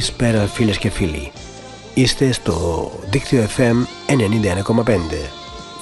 [0.00, 1.32] Καλησπέρα φίλες και φίλοι.
[1.94, 3.74] Είστε στο δίκτυο FM
[4.06, 4.96] 91,5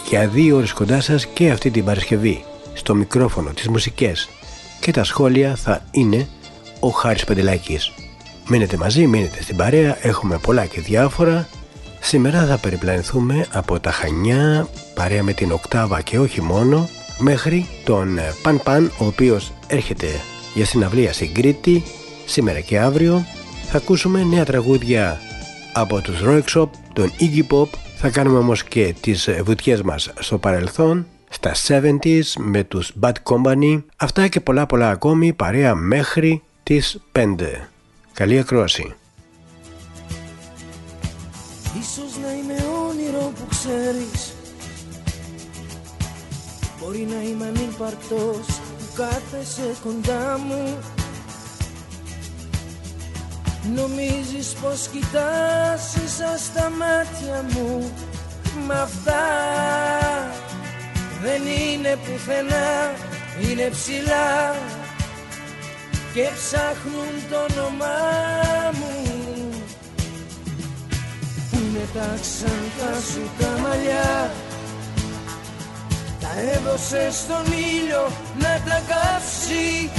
[0.09, 4.29] για δύο ώρες κοντά σας και αυτή την Παρασκευή στο μικρόφωνο, τις μουσικές
[4.81, 6.29] και τα σχόλια θα είναι
[6.81, 7.93] ο Χάρης Παντελάκης.
[8.49, 11.49] Μείνετε μαζί, μείνετε στην παρέα, έχουμε πολλά και διάφορα.
[12.01, 16.89] Σήμερα θα περιπλανηθούμε από τα Χανιά, παρέα με την Οκτάβα και όχι μόνο,
[17.19, 20.07] μέχρι τον Παν Παν, ο οποίος έρχεται
[20.55, 21.83] για συναυλία στην Κρήτη,
[22.27, 23.25] σήμερα και αύριο.
[23.71, 25.21] Θα ακούσουμε νέα τραγούδια
[25.73, 31.07] από τους Rock τον Iggy Pop, θα κάνουμε όμως και τις βουτιές μας στο παρελθόν
[31.29, 33.83] στα 70s με τους Bad Company.
[33.97, 37.25] Αυτά και πολλά πολλά ακόμη παρέα μέχρι τις 5.
[38.13, 38.95] Καλή ακρόαση.
[41.81, 44.33] Ίσως να είμαι όνειρο που ξέρεις
[46.81, 50.79] Μπορεί να είμαι ανύπαρκτος που κάθεσαι κοντά μου
[53.63, 57.93] Νομίζεις πως κοιτάς ίσα στα μάτια μου
[58.67, 59.27] Μ' αυτά
[61.23, 62.93] δεν είναι πουθενά,
[63.43, 64.55] είναι ψηλά
[66.15, 67.97] και ψάχνουν το όνομά
[68.79, 69.49] μου.
[71.51, 74.31] Πού είναι τα ξανθά σου τα μαλλιά
[76.21, 79.91] Τα έδωσες στον ήλιο να τα κάψει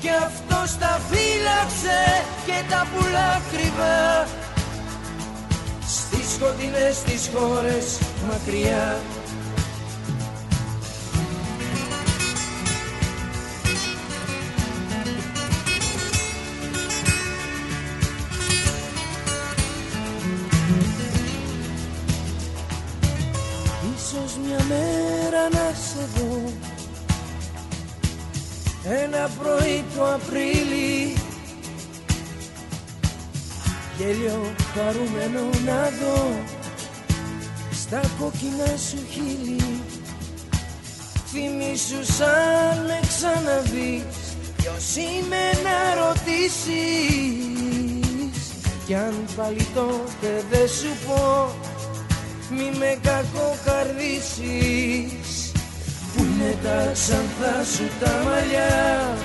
[0.00, 4.26] και αυτός τα φύλαξε και τα πουλά κρυβά.
[5.86, 7.98] Στις σκοτεινές τις χώρες
[8.28, 9.00] μακριά.
[24.46, 26.67] Μια μέρα να σε δω
[28.90, 31.14] Ένα πρωί του Απρίλη.
[33.98, 36.20] Γέλιο χαρούμενο να δω
[37.72, 39.62] Στα κόκκινα σου χείλη.
[41.26, 46.66] Θυμήσου σαν με ξαναδείς Ποιος είμαι να ρωτήσεις.
[48.86, 51.50] Κι αν πάλι τότε δεν σου πω
[52.50, 55.47] μη με κακοκαρδίσεις
[56.18, 59.16] Πού είναι τα ξανθά σου τα μαλλιά.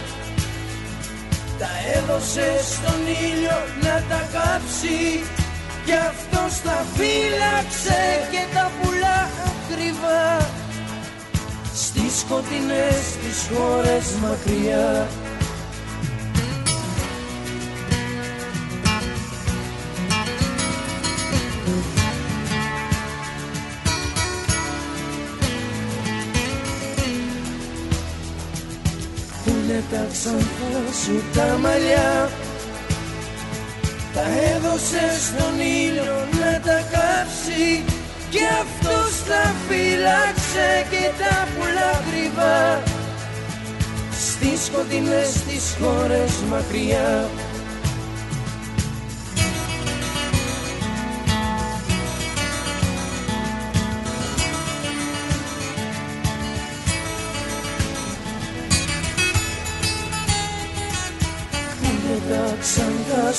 [1.60, 5.24] Τα έδωσε στον ήλιο να τα κάψει.
[5.86, 8.02] Κι αυτός τα φύλαξε
[8.32, 10.48] και τα πουλά ακριβά.
[11.74, 15.08] Στις σκοτεινές τις χώρες μακριά
[30.24, 32.30] τα ξανθά σου τα μαλλιά.
[34.14, 34.26] Τα
[34.56, 37.84] έδωσε στον ήλιο να τα κάψει
[38.30, 42.84] Και αυτός τα φύλαξε και τα πουλά κρυβά
[44.12, 47.30] Στις σκοτεινές τις χώρες μακριά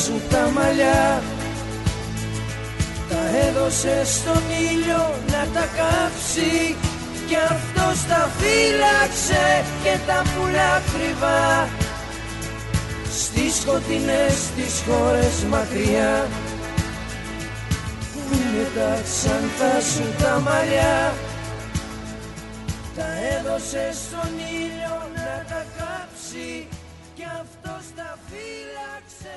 [0.04, 1.22] σου τα μαλλιά.
[3.08, 5.02] Τα έδωσε στον ήλιο
[5.32, 6.76] να τα κάψει.
[7.28, 11.68] Κι αυτός τα φύλαξε και τα πουλά κρυβά.
[13.20, 16.28] Στις σκοτεινές τις χώρες μακριά.
[18.12, 21.14] Που είναι τα ξανθά σου τα μαλλιά.
[22.96, 26.68] Τα έδωσε στον ήλιο να τα κάψει.
[27.14, 29.36] Κι αυτός τα φύλαξε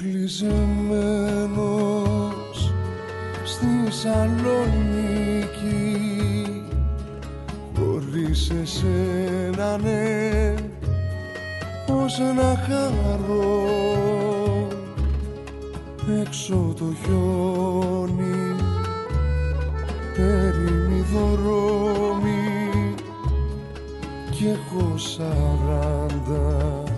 [0.00, 2.72] Αποκλεισμένος
[3.44, 5.44] στη Σαλονίκη
[7.78, 10.54] χωρίς εσένα ναι
[11.86, 13.68] πως να χαρώ
[16.20, 18.56] έξω το χιόνι
[20.16, 22.44] έρημη δρόμη
[24.30, 26.89] και έχω σαράντα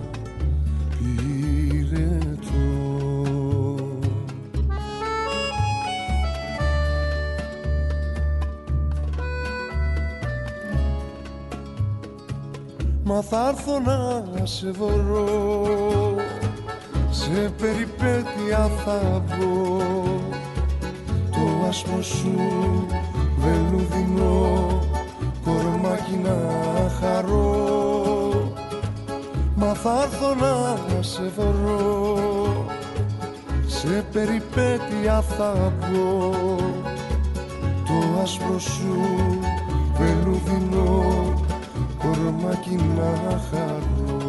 [13.14, 16.14] Μα θα έρθω να σε βρω.
[17.10, 19.82] Σε περιπέτεια θα βγω.
[21.30, 22.36] Το άσπρο σου
[23.36, 24.78] βελουδινό
[25.44, 26.36] Κορμάκι να
[27.00, 28.52] χαρώ.
[29.54, 32.66] Μα θα έρθω να σε βρω.
[33.66, 36.30] Σε περιπέτεια θα βγω.
[37.86, 38.98] Το άσπρο σου
[42.76, 44.21] κορμάκι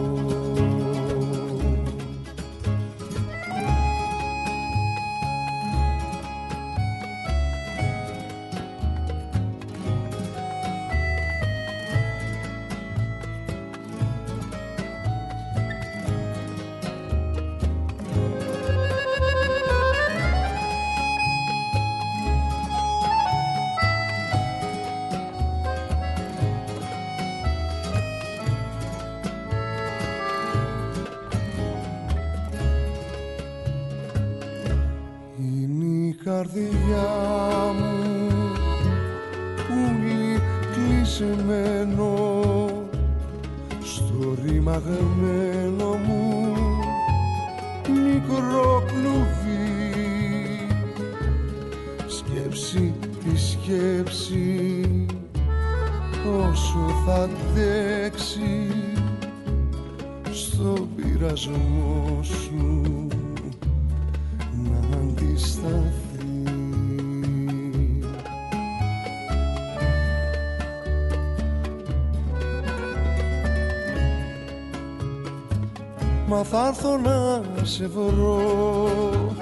[77.73, 79.35] σε βρω.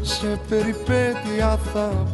[0.00, 2.09] Σε περιπέτεια θα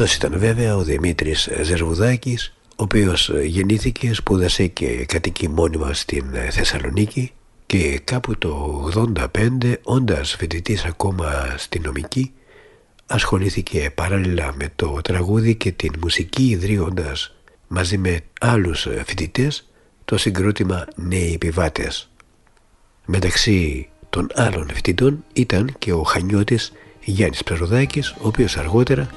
[0.00, 7.32] Αυτός ήταν βέβαια ο Δημήτρης Ζερβουδάκης ο οποίος γεννήθηκε, σπούδασε και κατοικεί μόνιμα στην Θεσσαλονίκη
[7.66, 12.32] και κάπου το 85 όντας φοιτητής ακόμα στην νομική
[13.06, 17.34] ασχολήθηκε παράλληλα με το τραγούδι και την μουσική ιδρύοντας
[17.68, 19.68] μαζί με άλλους φοιτητές
[20.04, 22.10] το συγκρότημα «Νέοι επιβάτες».
[23.06, 29.10] Μεταξύ των άλλων φοιτητών ήταν και ο Χανιώτης Γιάννης Περουδάκης, ο οποίος αργότερα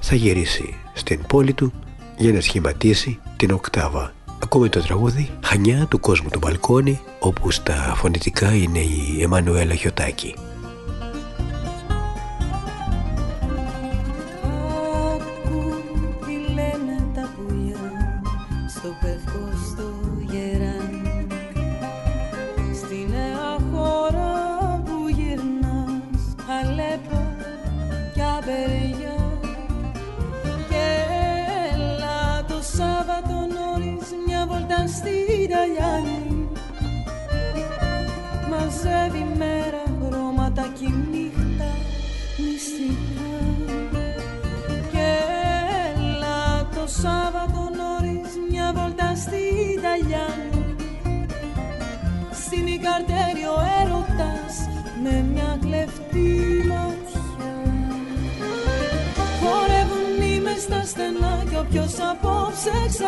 [0.00, 1.72] θα γυρίσει στην πόλη του
[2.16, 4.12] για να σχηματίσει την οκτάβα.
[4.42, 10.34] Ακούμε το τραγούδι «Χανιά του κόσμου του μπαλκόνι» όπου στα φωνητικά είναι η Εμμανουέλα Χιωτάκη.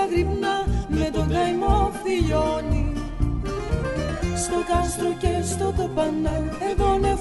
[0.02, 2.92] Απόψε ξαγρυπνά με τον καημό φιλιώνει.
[4.36, 6.36] Στο κάστρο και στο τοπανά
[6.70, 7.18] εδώ είναι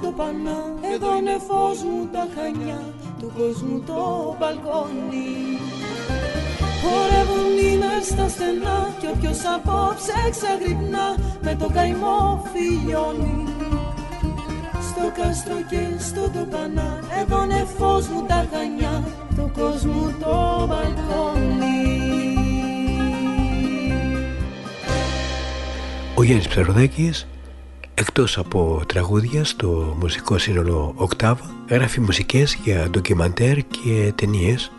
[0.00, 0.58] και στο τοπανά
[0.94, 2.80] Εδώ είναι φως μου τα χανιά
[3.18, 5.58] Του κόσμου το μπαλκόνι.
[6.82, 13.44] Χορεύουν είναι στα στενά Κι όποιος απόψε ξαγρυπνά Με τον καημό φιλιώνει.
[14.88, 19.04] Στο κάστρο και στο τοπανά Εδώ είναι φως μου τα χανιά
[19.36, 21.76] Του κόσμου το μπαλκόνι.
[26.14, 27.26] Ο Γιάννης Ψαροδάκης
[28.18, 34.72] εκτός από τραγούδια στο μουσικό σύνολο Οκτάβα γράφει μουσικές για ντοκιμαντέρ και ταινίες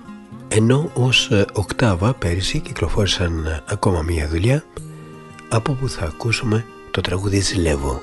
[0.47, 4.63] ενώ ως Οκτάβα πέρυσι κυκλοφόρησαν ακόμα μία δουλειά
[5.49, 8.01] από που θα ακούσουμε το τραγούδι «Ζηλεύω».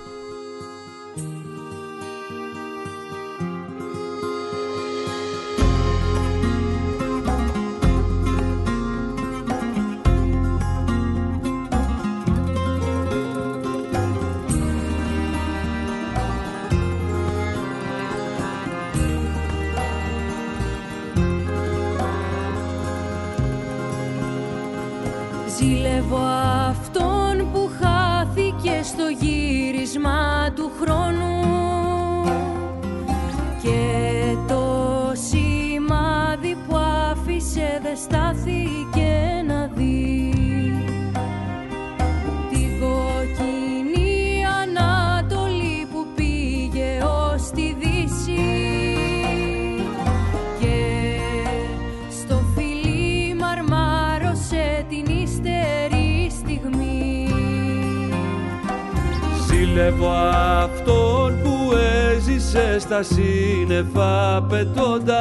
[62.78, 65.16] Στα σύννεφα πετώντας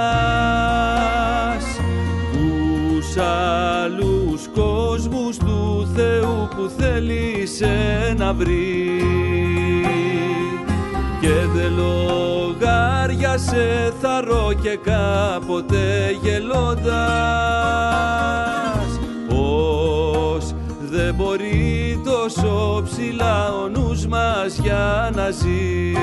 [2.32, 9.02] τους άλλους κόσμους του Θεού που θέλησε να βρει.
[11.22, 16.86] Και δεν λογάριασε θαρώ και κάποτε γελώντας.
[19.28, 20.54] Πως
[20.92, 25.94] δεν μπορεί τόσο ψηλά ο νους μας για να ζει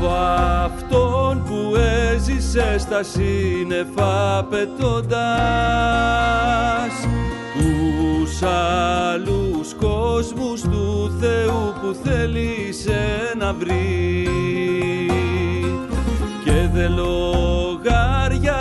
[0.00, 0.16] Ζηλεύω
[0.64, 5.18] αυτόν που έζησε στα σύννεφα πετώντας
[7.58, 14.28] τους άλλους κόσμους του Θεού που θέλησε να βρει.
[16.44, 16.92] Και δεν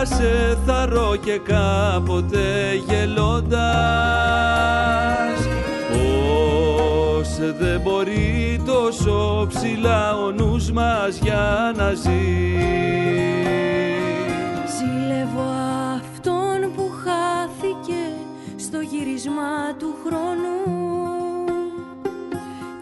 [0.04, 4.30] σε θαρώ και κάποτε γελώντας
[5.10, 5.18] Πώς
[7.39, 12.10] δεν μπορεί τόσο ψηλά ο νους μας για να ζει.
[14.78, 15.49] Ζηλεύω
[15.95, 18.04] αυτόν που χάθηκε
[18.58, 20.80] στο γύρισμα του χρόνου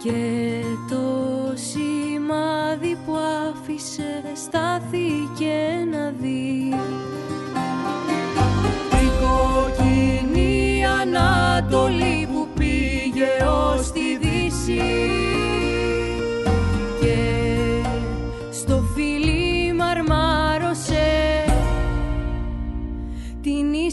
[0.04, 1.04] και το
[1.54, 3.15] σημάδι που
[3.50, 5.56] άφησε στάθηκε
[5.91, 6.74] να δει.
[8.91, 13.91] Η κόκκινη Ανατολή που πήγε ως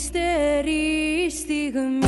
[0.05, 2.04] ύστερη στιγμή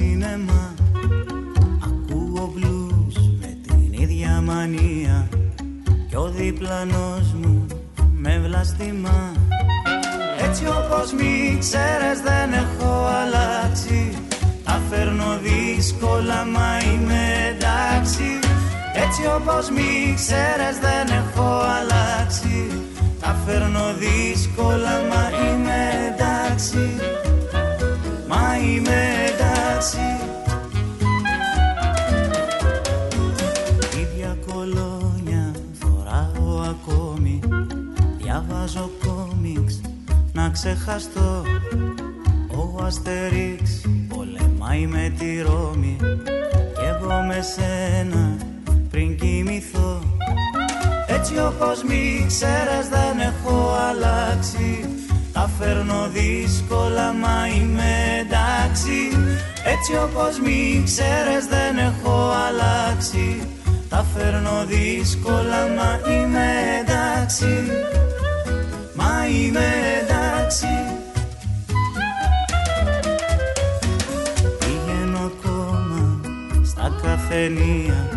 [0.00, 0.74] στα σίνεμα
[1.84, 5.28] Ακούω μπλούς με την ίδια μανία.
[6.08, 7.66] Κι ο διπλανός μου
[8.16, 9.32] με βλαστημά.
[10.44, 14.12] Έτσι όπως μη ξέρες δεν έχω αλλάξει.
[14.64, 18.28] Τα φέρνω δύσκολα μα είμαι εντάξει.
[18.94, 22.70] Έτσι όπως μη ξέρες δεν έχω αλλάξει.
[23.20, 25.49] Τα φέρνω δύσκολα μα είμαι
[29.80, 29.98] εντάξει
[34.00, 37.40] Ίδια κολόνια φοράω ακόμη.
[38.18, 39.80] Διαβάζω κόμιξ
[40.32, 41.42] να ξεχαστώ.
[42.56, 45.96] Ο Αστερίξ πολεμάει με τη Ρώμη.
[46.74, 48.36] Κι εγώ με σένα
[48.90, 50.02] πριν κοιμηθώ.
[51.06, 54.88] Έτσι όπως μη ξέρες δεν έχω αλλάξει.
[55.32, 59.10] Τα φέρνω δύσκολα μα είμαι εντάξει
[59.64, 63.48] Έτσι όπως μη ξέρες δεν έχω αλλάξει.
[63.88, 66.48] Τα φέρνω δύσκολα μα είμαι
[66.80, 67.70] εντάξει.
[68.94, 69.68] Μα είμαι
[70.02, 70.66] εντάξει.
[74.58, 76.20] Πηγαίνω ακόμα
[76.64, 78.08] στα καφενεία.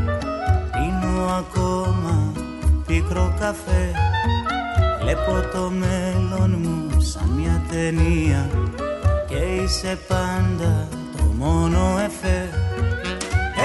[0.71, 2.32] Πίνω ακόμα
[2.88, 3.91] πικρό καφέ.
[5.01, 8.49] Βλέπω το μέλλον μου σαν μια ταινία.
[9.27, 11.03] Και είσαι πάντα το
[11.39, 12.50] μόνο εφέ.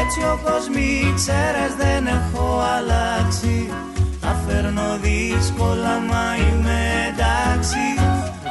[0.01, 3.73] Έτσι όπως μη ξέρες δεν έχω αλλάξει.
[4.21, 7.87] Τα φέρνω δύσκολα μα είμαι εντάξει.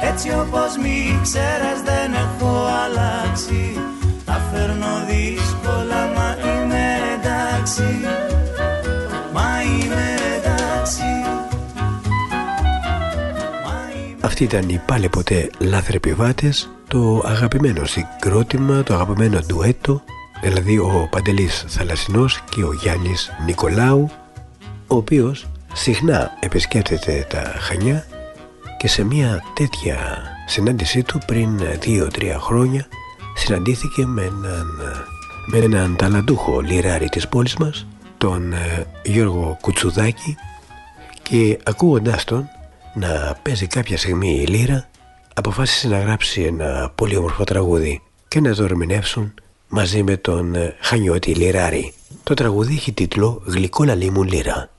[0.00, 3.82] Έτσι όπως μη ξέρες δεν έχω αλλάξει.
[4.24, 8.27] Τα φέρνω δύσκολα μα είμαι εντάξει
[14.40, 20.02] Αυτοί ήταν οι πάλι ποτέ λάθρεπιβάτες, το αγαπημένο συγκρότημα, το αγαπημένο ντουέτο,
[20.42, 24.10] δηλαδή ο Παντελής Θαλασσινός και ο Γιάννης Νικολάου,
[24.86, 28.06] ο οποίος συχνά επισκέπτεται τα Χανιά
[28.78, 29.98] και σε μια τέτοια
[30.46, 32.86] συνάντησή του πριν 2-3 χρόνια
[33.34, 34.66] συναντήθηκε με έναν,
[35.46, 37.86] με έναν ταλαντούχο λιράρι της πόλης μας,
[38.18, 40.36] τον ε, Γιώργο Κουτσουδάκη
[41.22, 42.48] και ακούγοντάς τον
[42.94, 44.88] να παίζει κάποια στιγμή η λύρα
[45.34, 49.34] αποφάσισε να γράψει ένα πολύ όμορφο τραγούδι και να το ερμηνεύσουν
[49.68, 51.94] μαζί με τον ε, Χανιώτη Λιράρη.
[52.22, 54.70] Το τραγούδι έχει τίτλο «Γλυκό λαλί μου λύρα».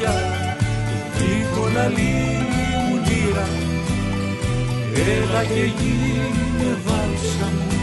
[0.00, 0.14] μάτια
[1.54, 2.14] κολαλί
[2.86, 3.46] μου λύρα.
[4.94, 7.78] Έλα και γίνε βάλσα μου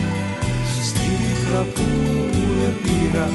[0.84, 1.10] στη
[1.74, 1.86] που
[2.68, 3.30] επήρα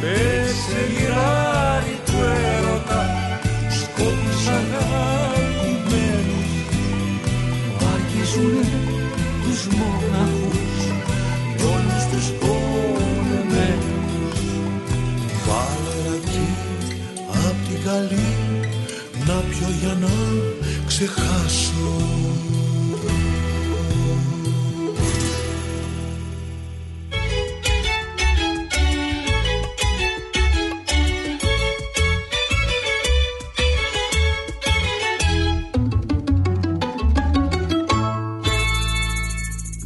[0.00, 2.16] Πέσε λιράρι του
[2.52, 3.02] έρωτα
[3.68, 6.50] σκότους αγάπημένους
[7.78, 8.78] μ' άκυζουνε
[9.42, 10.65] τους μοναχούς.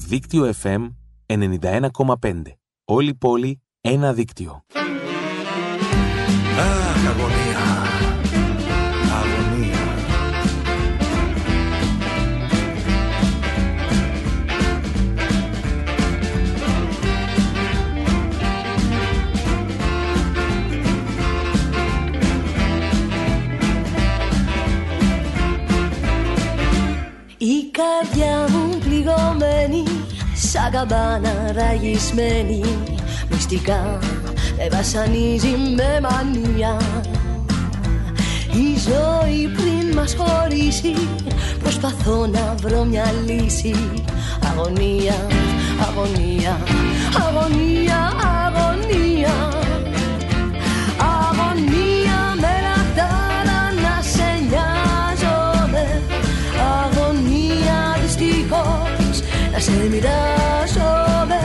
[0.07, 0.89] Δίκτυο FM
[1.27, 2.43] 91,5.
[2.85, 4.65] Όλη η πόλη, ένα δίκτυο.
[6.59, 7.40] Αχ,
[27.81, 29.83] καρδιά μου πληγωμένη
[30.35, 32.61] σαν καμπάνα ραγισμένη.
[33.31, 33.99] Μυστικά
[34.57, 36.77] με βασανίζει με μανία.
[38.53, 40.95] Η ζωή πριν μας χωρίσει
[41.63, 43.75] Προσπαθώ να βρω μια λύση.
[44.51, 45.15] Αγωνία,
[45.89, 46.59] αγωνία,
[47.27, 49.60] αγωνία, αγωνία Αγωνία
[59.81, 61.41] να σε μοιράζομαι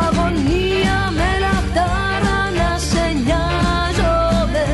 [0.00, 4.64] Αγωνία με λαχτάρα να σε νοιάζομαι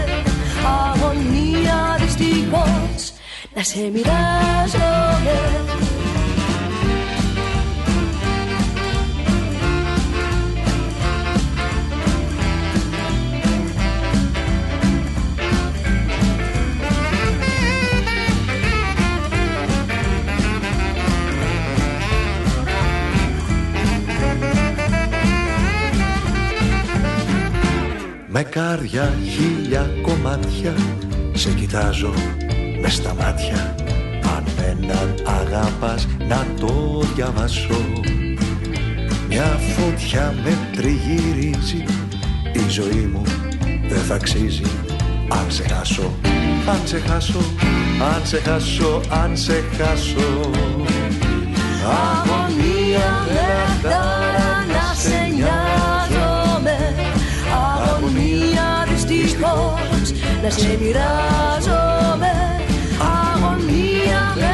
[0.90, 3.12] Αγωνία δυστυχώς
[3.54, 5.73] να σε μοιράζομαι
[28.36, 30.74] Με κάρια χίλια κομμάτια
[31.32, 32.12] Σε κοιτάζω
[32.80, 33.74] με στα μάτια.
[34.36, 37.90] Αν έναν αγαπάς να το διαβάσω.
[39.28, 39.44] Μια
[39.76, 41.84] φωτιά με τριγυρίζει
[42.52, 43.22] Η ζωή μου
[43.88, 44.66] δεν θα αξίζει.
[45.28, 46.10] Αν σε χάσω,
[46.68, 47.40] αν σε χάσω
[48.14, 50.50] Αν σε χάσω, αν σε χάσω.
[51.84, 53.88] Αγωνία με
[54.72, 55.53] να σε νοιάζομαι
[60.44, 62.32] να σε μοιράζομαι.
[62.98, 64.52] Αγωνία με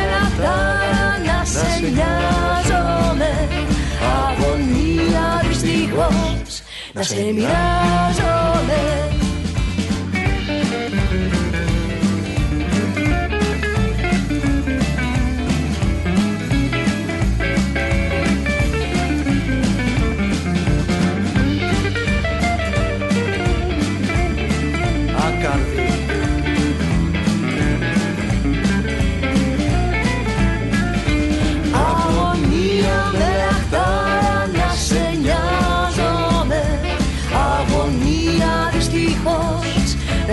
[1.27, 3.49] να σε νοιάζομαι.
[4.29, 9.10] Αγωνία δυστυχώς να σε μοιράζομαι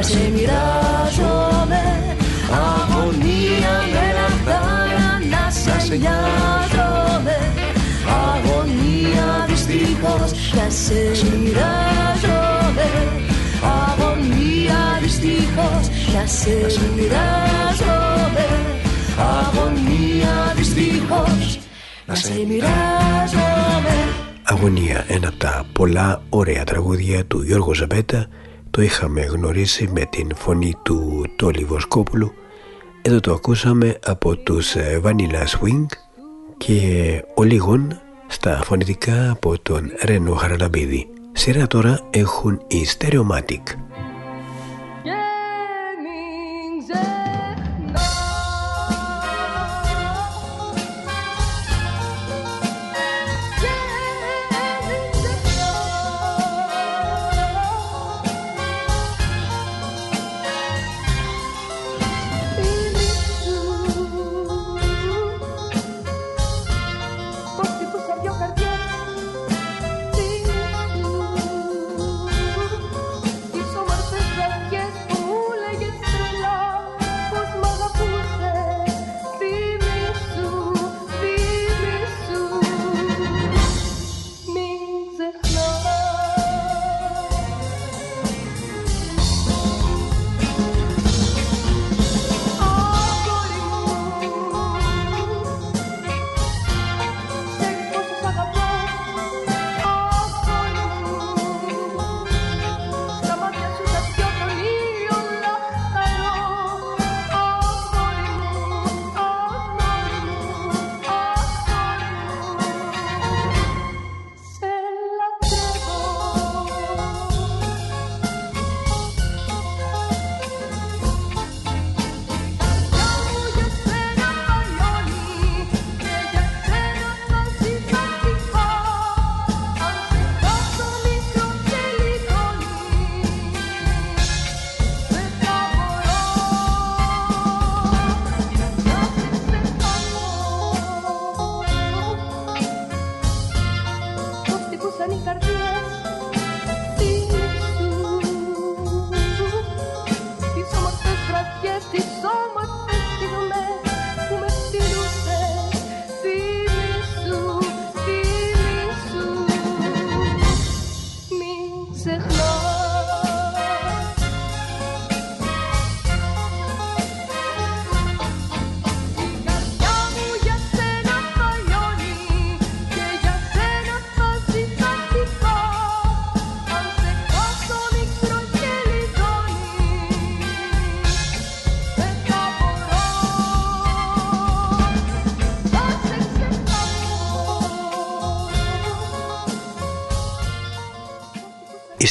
[0.07, 2.15] να σε μοιράζομαι
[2.51, 7.37] Αγωνία με λαχτάρα να σε νοιάζομαι.
[8.33, 12.89] Αγωνία δυστυχώς να σε μοιράζομαι.
[13.87, 18.45] Αγωνία δυστυχώς να σε μοιράζομαι.
[19.17, 21.59] Αγωνία δυστυχώς
[22.05, 23.95] να σε μοιράζομαι.
[24.43, 28.27] Αγωνία, ένα από τα πολλά ωραία τραγούδια του Γιώργου Ζαμπέτα
[28.77, 32.33] το είχαμε γνωρίσει με την φωνή του Τόλι Βοσκόπουλου
[33.01, 35.85] εδώ το ακούσαμε από τους ε, Vanilla Swing
[36.57, 36.81] και
[37.35, 41.07] ο Λίγων στα φωνητικά από τον Ρένο Χαραλαμπίδη.
[41.31, 43.63] Σειρά τώρα έχουν οι Stereomatic.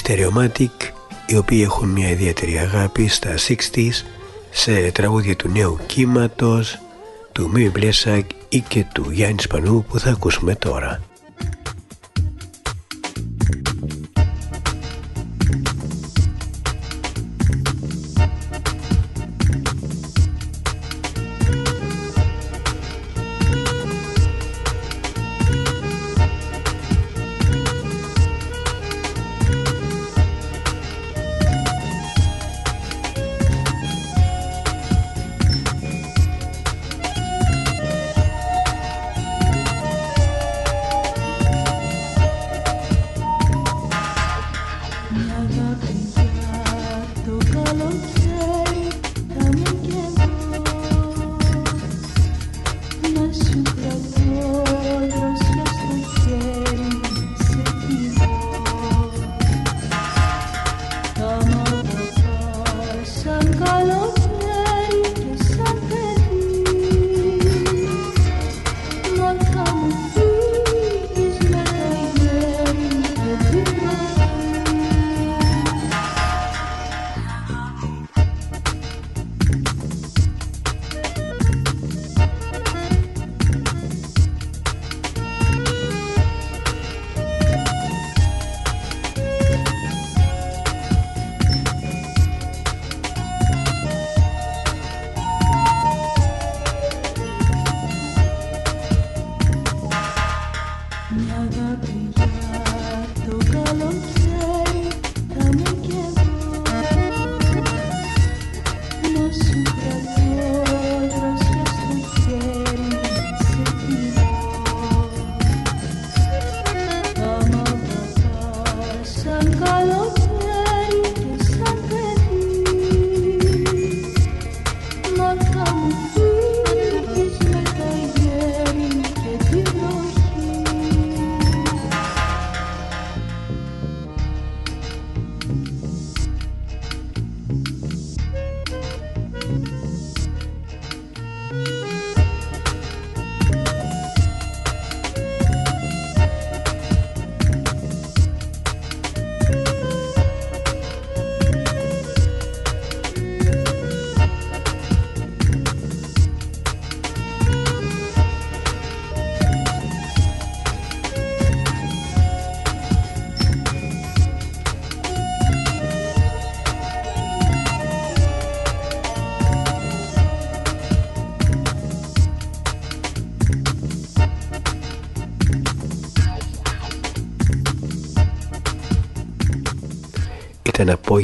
[0.07, 0.91] Stereomatic
[1.27, 4.05] οι οποίοι έχουν μια ιδιαίτερη αγάπη στα 60s
[4.51, 6.79] σε τραγούδια του νέου κύματος
[7.33, 11.01] του Μίμη Μπλέσακ ή και του Γιάννης Σπανού που θα ακούσουμε τώρα.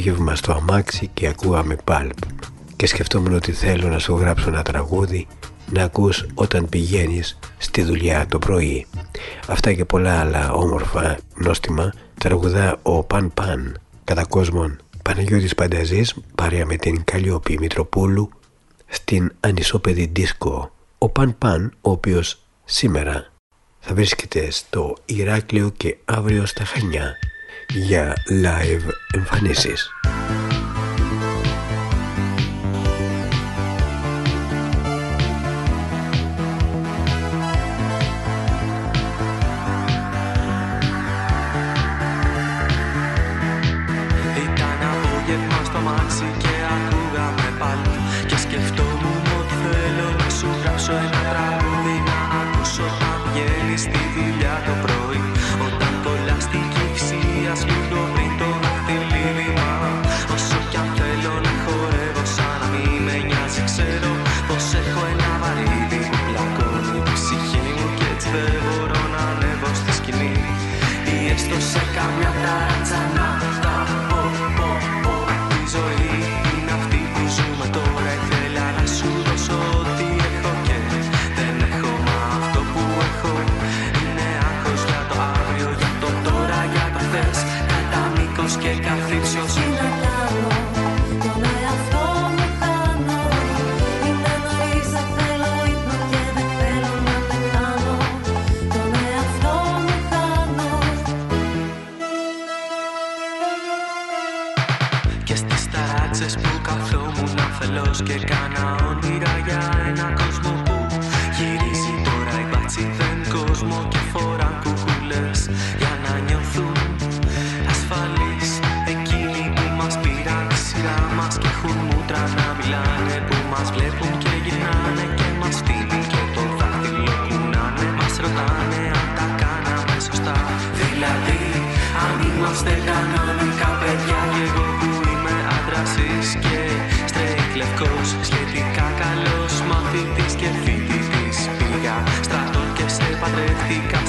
[0.03, 2.17] Απόγευμα στο αμάξι και ακούγαμε πάλπ.
[2.75, 5.27] Και σκεφτόμουν ότι θέλω να σου γράψω ένα τραγούδι
[5.71, 8.85] να ακούς όταν πηγαίνεις στη δουλειά το πρωί.
[9.47, 13.77] Αυτά και πολλά άλλα όμορφα νόστιμα τραγουδά ο Παν Παν.
[14.03, 18.29] Κατά κόσμον Παναγιώτης Πανταζής παρέα με την Καλλιόπη Μητροπούλου
[18.87, 20.71] στην ανισόπεδη δίσκο.
[20.97, 23.31] Ο Παν Παν ο οποίος σήμερα
[23.79, 27.15] θα βρίσκεται στο Ηράκλειο και αύριο στα Χανιά
[27.72, 29.90] για live εμφανίσεις.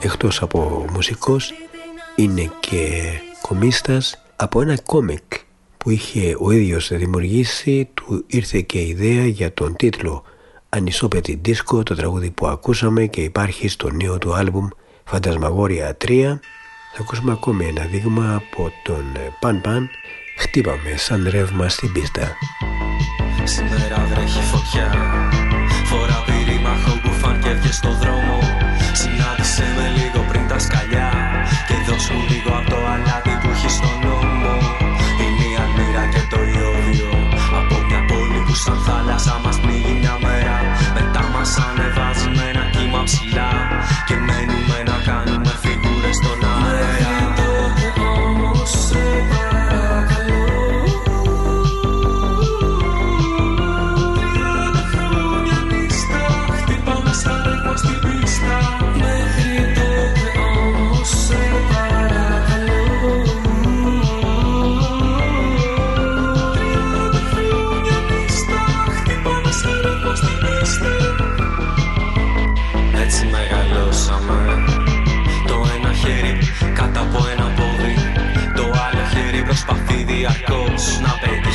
[0.00, 1.52] εκτός από μουσικός
[2.16, 3.12] είναι και
[3.42, 5.22] κομίστας από ένα κόμικ
[5.78, 10.24] που είχε ο ίδιος δημιουργήσει του ήρθε και η ιδέα για τον τίτλο
[10.68, 14.68] «Ανισόπετη δίσκο» το τραγούδι που ακούσαμε και υπάρχει στο νέο του άλμπουμ
[15.04, 16.38] «Φαντασμαγόρια 3»
[16.94, 19.04] θα ακούσουμε ακόμη ένα δείγμα από τον
[19.40, 19.90] Παν Παν.
[20.38, 22.36] «Χτύπαμε σαν ρεύμα στην πίστα»
[23.44, 24.92] Σήμερα βρέχει φωτιά
[25.84, 28.49] Φορά πυρήμαχο που φαν στο δρόμο
[28.92, 31.10] Συνάντησε με λίγο πριν τα σκαλιά
[31.68, 34.54] Και δώσ' μου λίγο από το αλάτι που έχει στο νόμο
[35.22, 37.12] Είναι η αλμύρα και το ιόβιο
[37.60, 40.56] Από μια πόλη που σαν θάλασσα μας πνίγει μια μέρα
[40.96, 43.50] Μετά μας ανεβάζει με ένα κύμα ψηλά
[44.08, 45.79] Και μένουμε να κάνουμε φίλοι.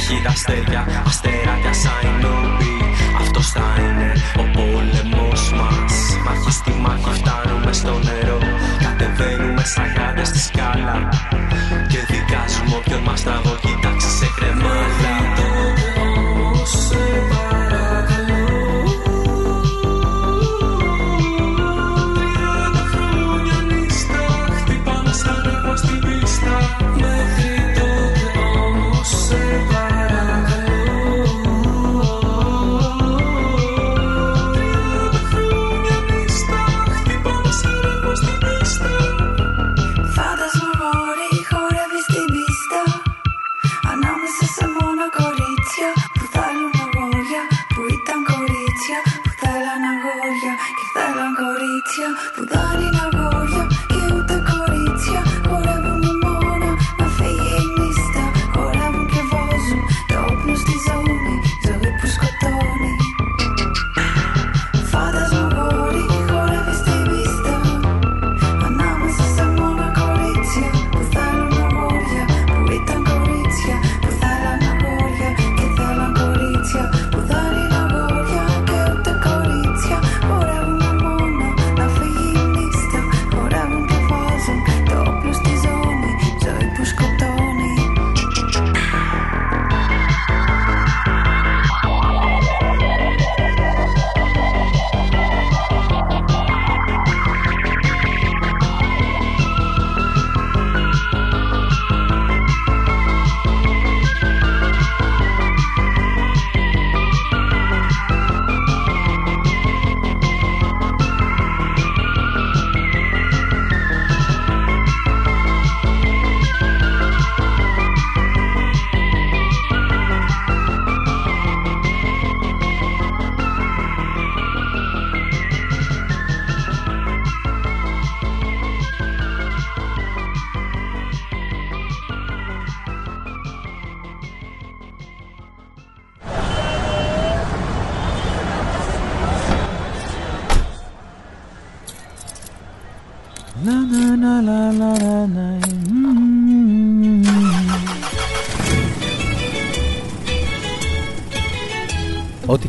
[0.08, 1.45] Να πετύχει τα αστέρια, αστέρακια σαν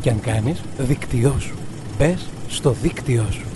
[0.06, 1.54] και αν κάνεις, δίκτυό σου.
[1.98, 3.55] Μπες στο δίκτυό σου.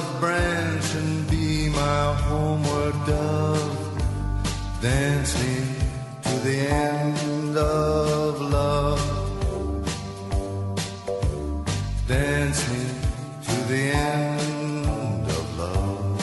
[0.00, 4.02] olive branch and be my homeward dove,
[4.80, 5.66] dancing
[6.22, 9.02] to the end of love,
[12.06, 12.90] dancing
[13.46, 16.20] to the end of love.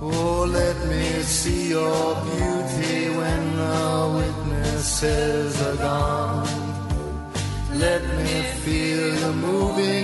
[0.00, 3.82] Oh, let me see your beauty when the
[4.18, 6.72] witnesses are gone.
[7.74, 10.01] Let me feel the moving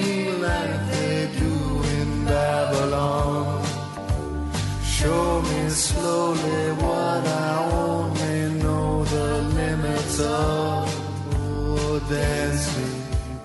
[6.08, 7.50] slowly what I
[7.84, 9.28] only know the
[9.60, 10.88] limits of.
[11.34, 12.90] Oh, dance me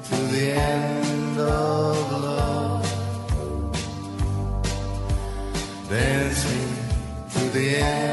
[0.08, 0.46] to the
[0.78, 2.86] end of love.
[5.90, 6.62] Dance me
[7.34, 8.13] to the end.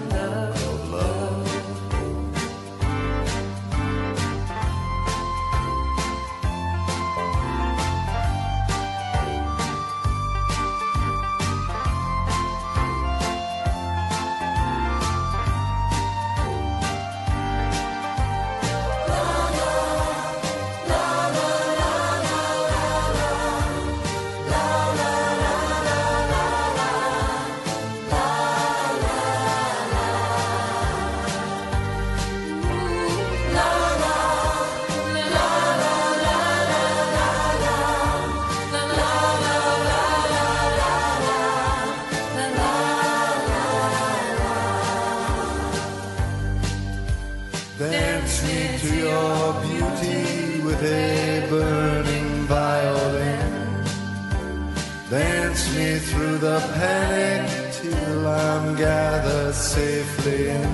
[59.53, 60.71] safely in.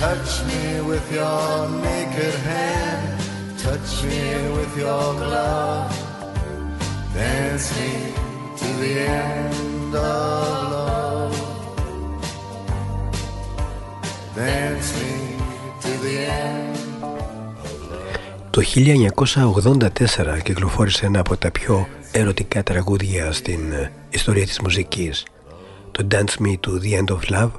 [0.00, 3.20] Touch me with your naked hand.
[3.64, 4.22] Touch me
[4.56, 5.92] with your glove.
[7.14, 7.92] Dance me
[8.60, 8.92] to the
[9.22, 11.36] end of love.
[14.36, 15.12] Dance me
[15.82, 16.76] to the end.
[18.50, 25.24] Το 1984 κυκλοφόρησε ένα από τα πιο ερωτικά τραγούδια στην ε, ιστορία της μουσικής.
[25.90, 27.50] Το Dance Me to the End of Love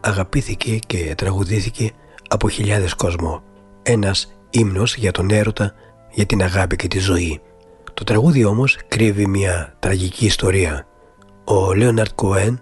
[0.00, 1.90] αγαπήθηκε και τραγουδήθηκε
[2.28, 3.42] από χιλιάδες κόσμο.
[3.82, 5.74] Ένας ύμνος για τον έρωτα,
[6.10, 7.40] για την αγάπη και τη ζωή.
[7.94, 10.86] Το τραγούδι όμως κρύβει μια τραγική ιστορία.
[11.44, 12.60] Ο Λέοναρτ Κοέν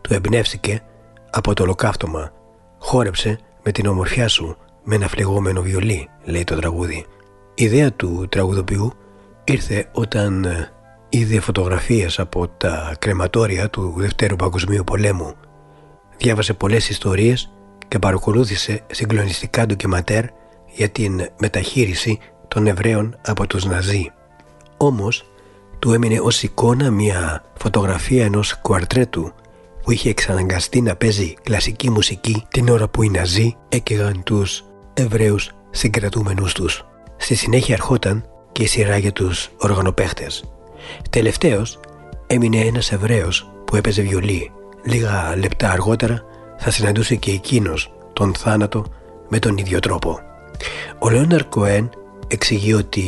[0.00, 0.82] του εμπνεύστηκε
[1.30, 2.32] από το ολοκαύτωμα.
[2.78, 7.06] Χόρεψε με την ομορφιά σου με ένα φλεγόμενο βιολί, λέει το τραγούδι.
[7.54, 8.92] Η ιδέα του τραγουδοποιού
[9.44, 10.70] ήρθε όταν ε,
[11.10, 15.34] είδε φωτογραφίες από τα κρεματόρια του Δευτέρου Παγκοσμίου Πολέμου.
[16.16, 17.52] Διάβασε πολλές ιστορίες
[17.88, 20.24] και παρακολούθησε συγκλονιστικά ντοκιματέρ
[20.66, 24.12] για την μεταχείριση των Εβραίων από τους Ναζί.
[24.76, 25.24] Όμως,
[25.78, 29.32] του έμεινε ως εικόνα μια φωτογραφία ενός κουαρτρέτου
[29.82, 35.50] που είχε εξαναγκαστεί να παίζει κλασική μουσική την ώρα που οι Ναζί έκαιγαν τους Εβραίους
[35.70, 36.84] συγκρατούμενους τους.
[37.16, 40.44] Στη συνέχεια ερχόταν και η σειρά για τους οργανοπαίχτες.
[41.10, 41.80] Τελευταίος
[42.26, 44.52] έμεινε ένας Εβραίος που έπαιζε βιολί.
[44.84, 46.22] Λίγα λεπτά αργότερα
[46.58, 48.84] θα συναντούσε και εκείνος τον θάνατο
[49.28, 50.20] με τον ίδιο τρόπο.
[50.98, 51.90] Ο Λέοναρ Κοέν
[52.28, 53.04] εξηγεί ότι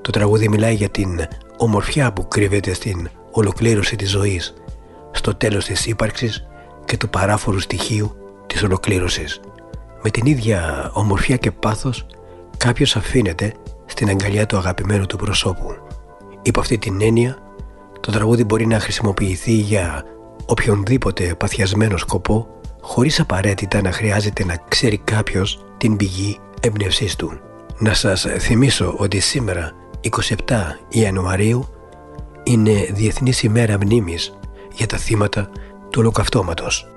[0.00, 1.20] το τραγούδι μιλάει για την
[1.56, 4.54] ομορφιά που κρύβεται στην ολοκλήρωση της ζωής,
[5.10, 6.46] στο τέλος της ύπαρξης
[6.84, 8.16] και του παράφορου στοιχείου
[8.46, 9.40] της ολοκλήρωσης.
[10.02, 12.06] Με την ίδια ομορφιά και πάθος
[12.56, 13.52] κάποιος αφήνεται
[13.86, 15.87] στην αγκαλιά του αγαπημένου του προσώπου.
[16.42, 17.38] Υπό αυτή την έννοια,
[18.00, 20.04] το τραγούδι μπορεί να χρησιμοποιηθεί για
[20.46, 22.46] οποιονδήποτε παθιασμένο σκοπό
[22.80, 27.40] χωρίς απαραίτητα να χρειάζεται να ξέρει κάποιος την πηγή έμπνευσής του.
[27.78, 29.72] Να σας θυμίσω ότι σήμερα
[30.10, 30.34] 27
[30.88, 31.68] Ιανουαρίου
[32.42, 34.38] είναι Διεθνής ημέρα μνήμης
[34.74, 35.50] για τα θύματα
[35.90, 36.88] του ολοκαυτώματος.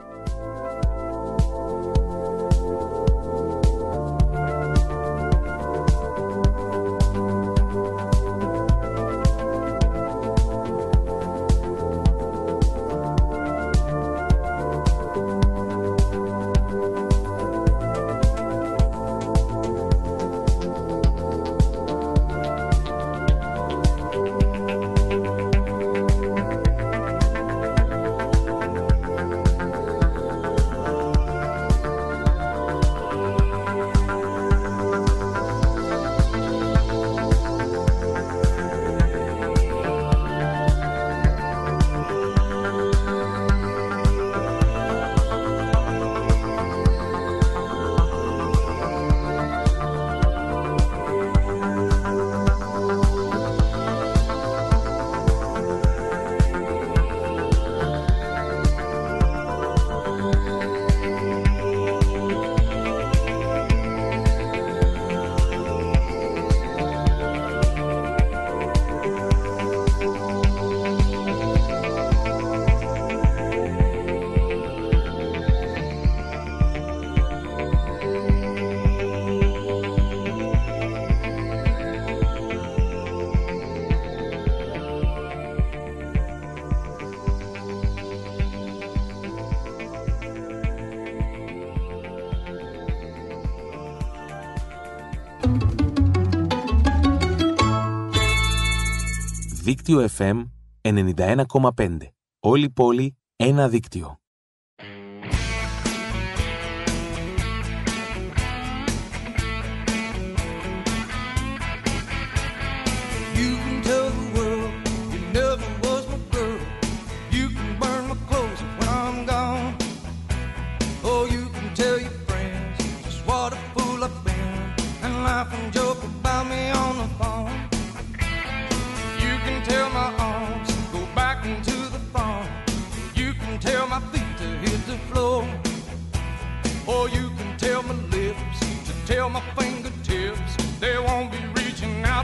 [99.92, 100.44] Δίκτυο FM
[100.82, 101.98] 91,5.
[102.40, 104.21] Όλη πόλη, ένα δίκτυο.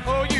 [0.10, 0.37] Oh, you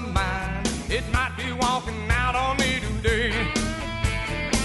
[0.00, 0.68] my mind.
[0.88, 3.32] It might be walking out on me today.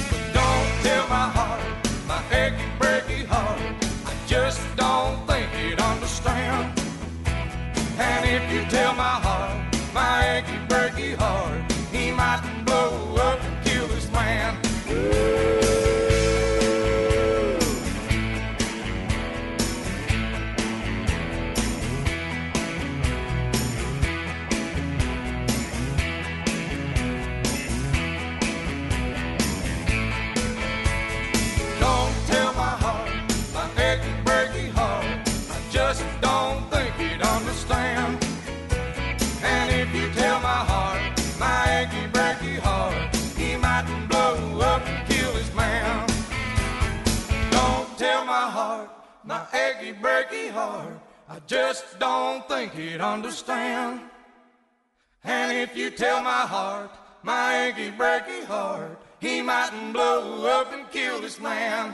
[0.09, 1.63] But don't tell my heart,
[2.07, 3.59] my achy breaky heart.
[4.05, 6.79] I just don't think you'd understand.
[7.97, 13.65] And if you tell my heart, my achy breaky heart, he might blow up and
[13.65, 14.62] kill this man.
[49.53, 50.97] Achy breaky heart.
[51.29, 54.01] I just don't think he'd understand.
[55.23, 56.91] And if you tell my heart,
[57.23, 61.93] my achy breaky heart, he mightn't blow up and kill this man.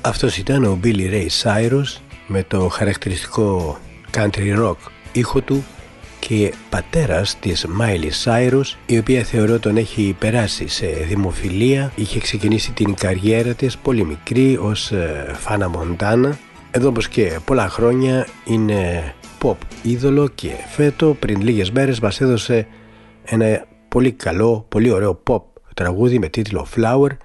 [0.00, 3.78] Αυτός ήταν ο Billy Ray Cyrus με το χαρακτηριστικό
[4.12, 4.76] country rock
[5.12, 5.64] ήχο του
[6.28, 11.92] και πατέρας της Miley Cyrus η οποία θεωρώ τον έχει περάσει σε δημοφιλία.
[11.94, 14.92] Είχε ξεκινήσει την καριέρα της πολύ μικρή ως
[15.32, 16.38] Φάνα Μοντάνα.
[16.70, 22.66] Εδώ όπως και πολλά χρόνια είναι pop είδωλο και φέτο πριν λίγες μέρες μας έδωσε
[23.24, 25.42] ένα πολύ καλό, πολύ ωραίο pop
[25.74, 27.16] τραγούδι με τίτλο Flower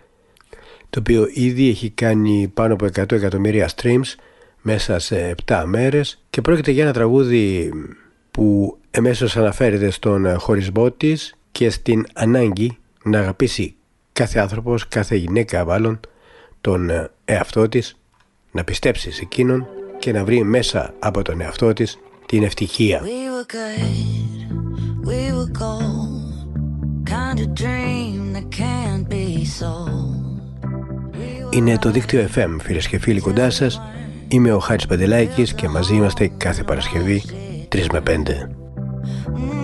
[0.89, 4.15] το οποίο ήδη έχει κάνει πάνω από 100 εκατομμύρια streams
[4.61, 6.23] μέσα σε 7 μέρες.
[6.29, 7.71] Και πρόκειται για ένα τραγούδι
[8.31, 13.75] που εμέσως αναφέρεται στον χωρισμό της και στην ανάγκη να αγαπήσει
[14.13, 15.99] κάθε άνθρωπος, κάθε γυναίκα μάλλον
[16.61, 16.89] τον
[17.25, 17.97] εαυτό της,
[18.51, 19.67] να πιστέψει σε εκείνον
[19.99, 23.01] και να βρει μέσα από τον εαυτό της την ευτυχία.
[23.01, 23.89] We were good,
[25.09, 26.35] we were gold,
[27.09, 30.19] kind of dream that can't be sold.
[31.49, 33.81] Είναι το δίκτυο FM φίλες και φίλοι κοντά σας
[34.27, 37.23] Είμαι ο Χάρης Παντελάκης και μαζί είμαστε κάθε Παρασκευή
[37.69, 38.60] 3 με 5
[39.01, 39.60] Mm,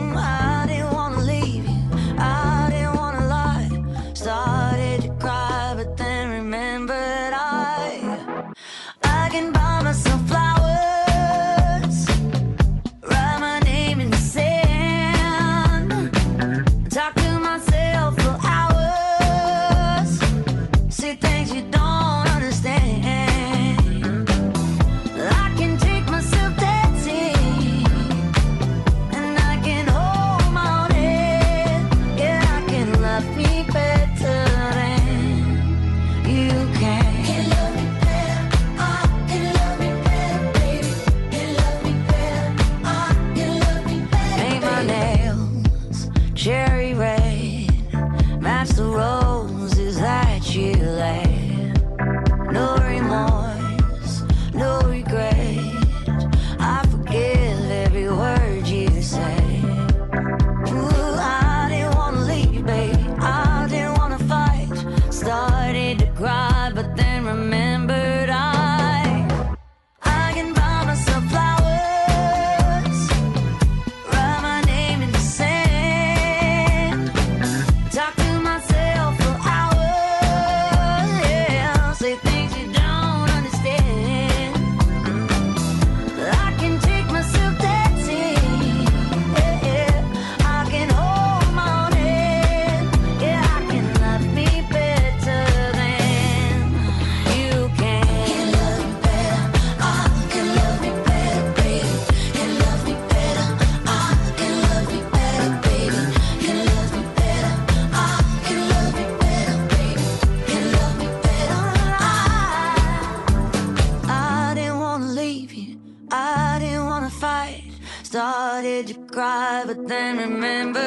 [119.67, 120.86] but then remember.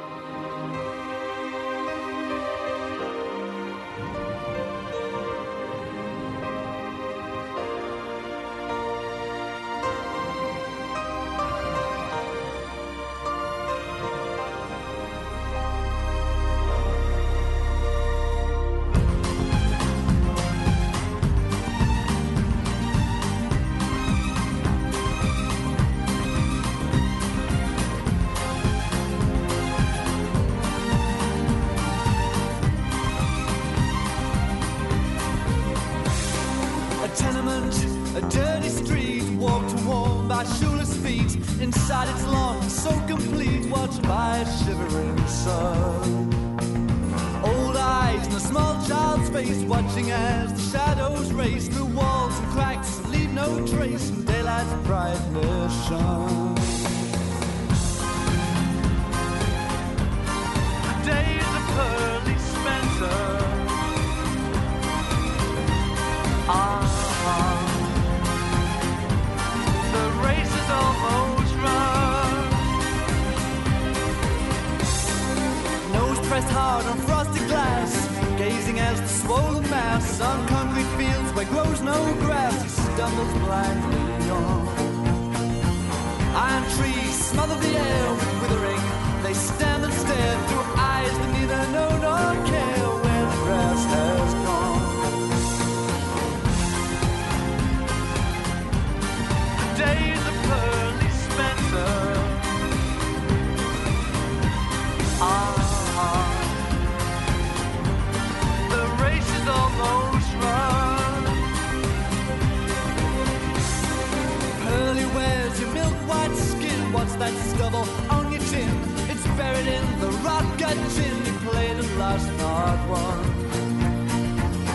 [117.01, 118.69] what's that stubble on your chin?
[119.09, 123.21] It's buried in the rock and chin you played and lost an hard one.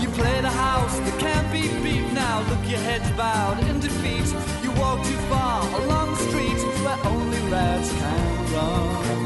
[0.02, 2.40] You played a house that can't be beat now.
[2.50, 4.26] Look, your head's bowed in defeat.
[4.64, 9.25] You walk too far along the street where only rats can run.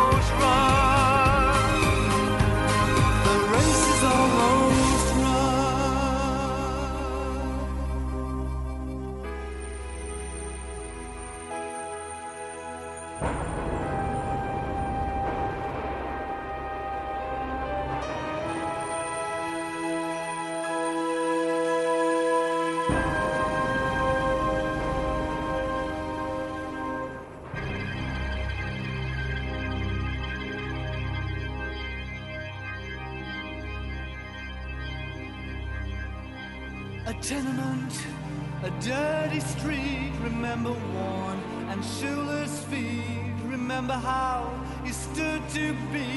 [43.91, 44.39] Remember how
[44.85, 45.65] you stood to
[45.95, 46.09] be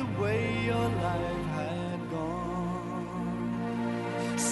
[0.00, 3.06] the way your life had gone.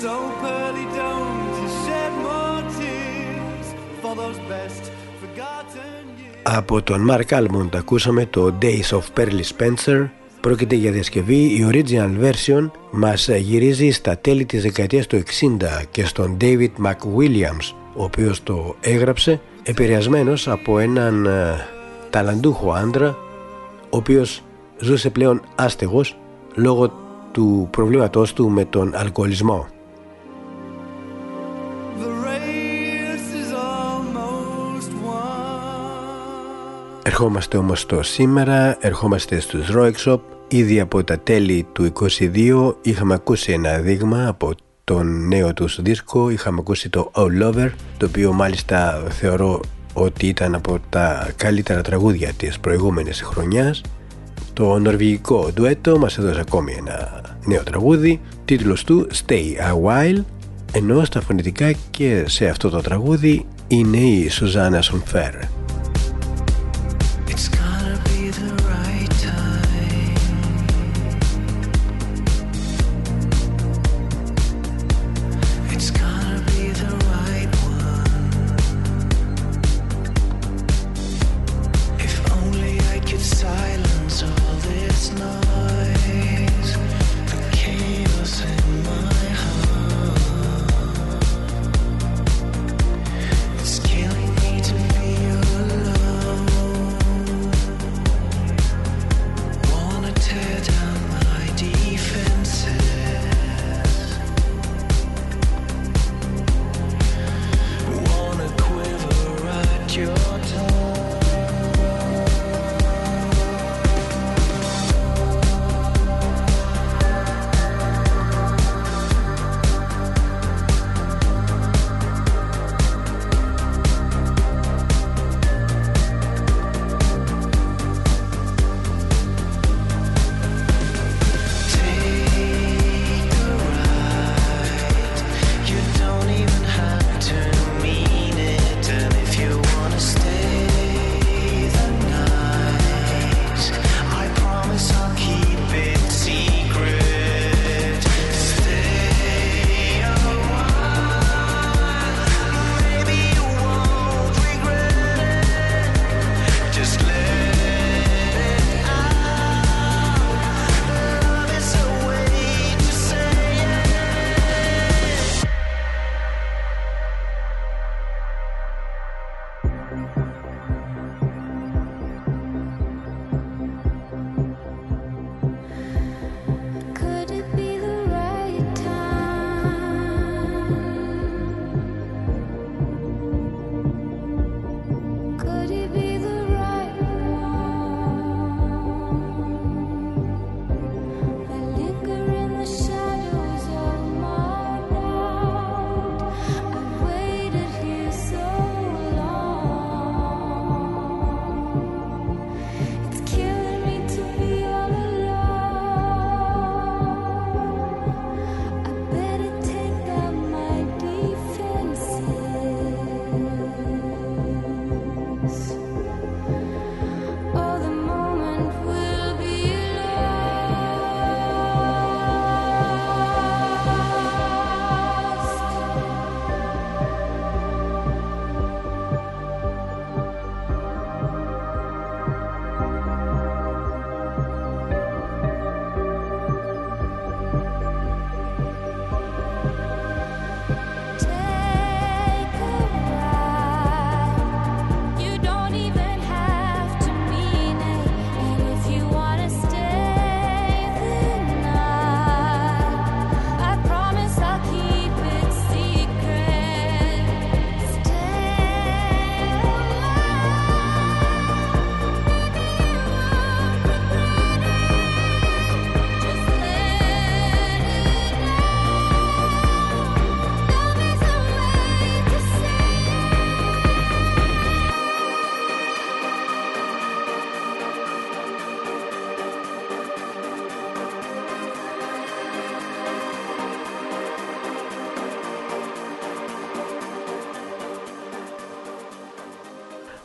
[0.01, 3.67] So pearly, don't you shed more tears
[4.03, 4.83] for those best
[5.21, 6.43] forgotten years.
[6.43, 10.09] Από τον Mark Almond ακούσαμε το Days of Pearly Spencer
[10.41, 15.23] Πρόκειται για διασκευή, η original version μας γυρίζει στα τέλη της δεκαετίας του 60
[15.91, 21.67] και στον David McWilliams, ο οποίος το έγραψε επηρεασμένος από έναν ε,
[22.17, 23.17] ταλαντούχο άντρα,
[23.91, 24.43] ο οποίος
[24.79, 26.17] ζούσε πλέον άστεγος
[26.55, 26.93] λόγω
[27.33, 29.67] του προβλήματός του με τον αλκοολισμό.
[37.03, 43.53] Ερχόμαστε όμως στο σήμερα, ερχόμαστε στους Roexop Ήδη από τα τέλη του 22 είχαμε ακούσει
[43.53, 44.55] ένα δείγμα από
[44.85, 49.61] τον νέο τους δίσκο, είχαμε ακούσει το All Over, το οποίο μάλιστα θεωρώ
[49.99, 53.81] ότι ήταν από τα καλύτερα τραγούδια της προηγούμενης χρονιάς.
[54.53, 60.23] Το νορβηγικό ντουέτο μας έδωσε ακόμη ένα νέο τραγούδι, τίτλος του Stay A While,
[60.73, 65.35] ενώ στα φωνητικά και σε αυτό το τραγούδι είναι η Σουζάνα Σονφέρ.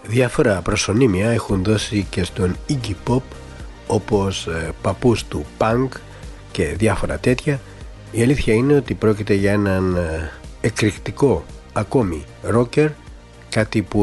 [0.03, 3.21] Διάφορα προσωνύμια έχουν δώσει και στον Iggy Pop
[3.87, 5.87] όπως ε, παππούς του punk
[6.51, 7.59] και διάφορα τέτοια.
[8.11, 12.23] Η αλήθεια είναι ότι πρόκειται για έναν ε, εκρηκτικό ακόμη
[12.53, 12.89] rocker,
[13.49, 14.01] κάτι που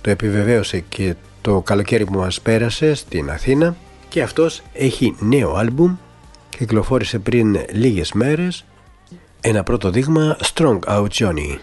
[0.00, 3.76] το επιβεβαίωσε και το καλοκαίρι που μας πέρασε στην Αθήνα.
[4.08, 5.96] Και αυτός έχει νέο άλμπουμ
[6.58, 8.64] κυκλοφόρησε πριν λίγες μέρες.
[9.40, 11.58] Ένα πρώτο δείγμα Strong Out Johnny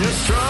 [0.00, 0.47] You're strong.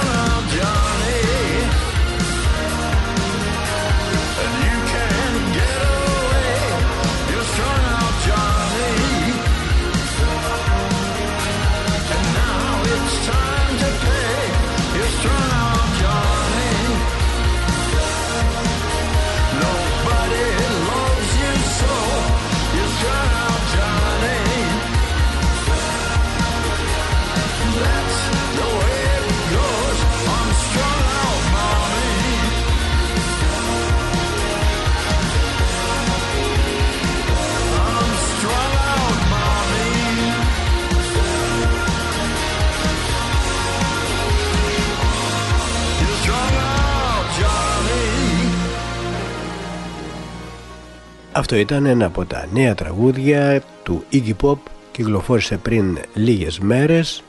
[51.38, 54.56] Αυτό ήταν ένα από τα νέα τραγούδια του Iggy Pop
[54.92, 57.22] κυκλοφόρησε πριν λίγες μέρες.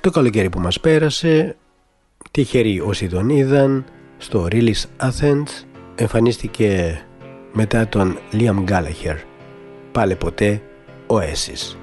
[0.00, 1.56] Το καλοκαίρι που μας πέρασε
[2.30, 3.84] τυχεροί όσοι τον είδαν
[4.18, 5.64] στο Release Athens
[5.94, 7.00] εμφανίστηκε
[7.52, 9.16] μετά τον Liam Gallagher
[9.92, 10.62] πάλι ποτέ
[11.06, 11.81] Oasis She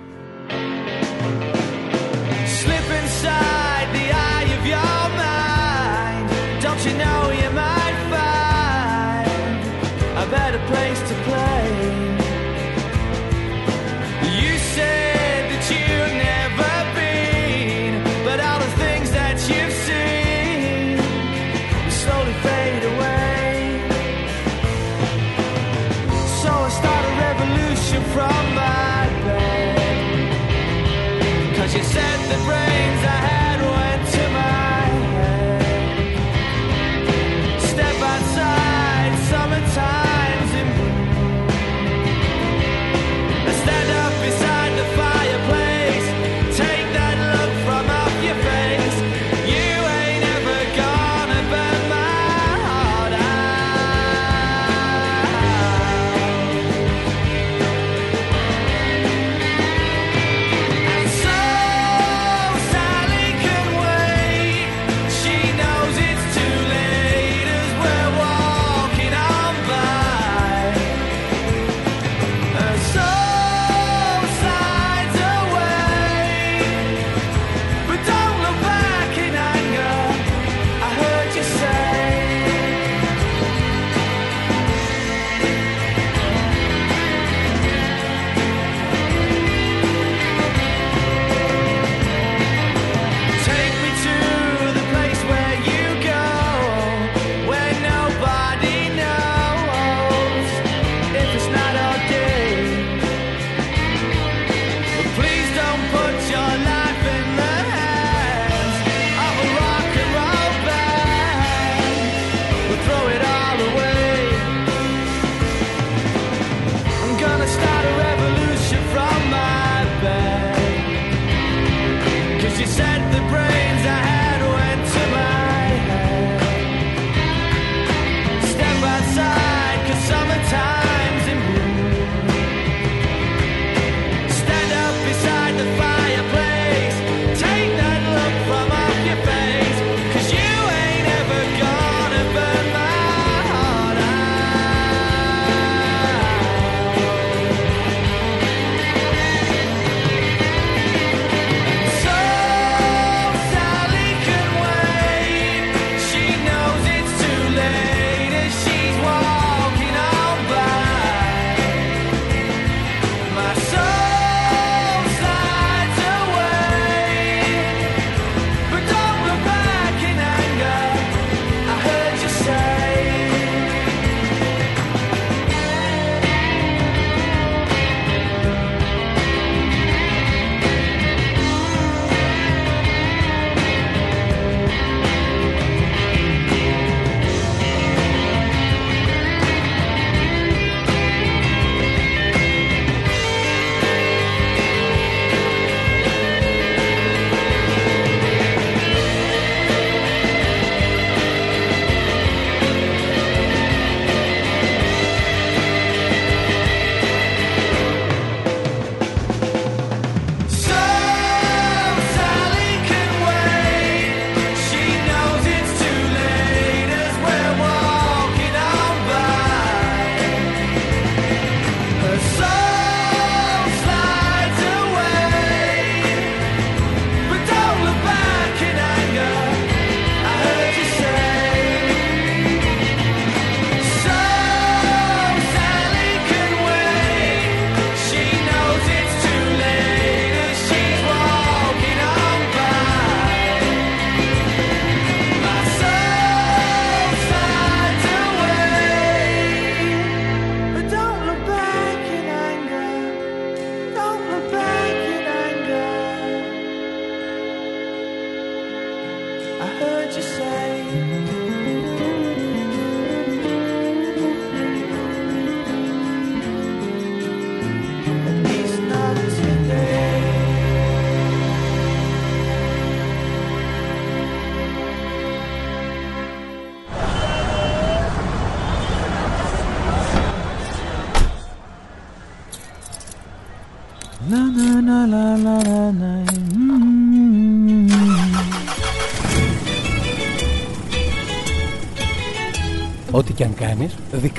[122.59, 122.98] she said